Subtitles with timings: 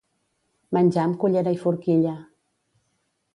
[0.77, 2.15] Menjar amb cullera i forquilla.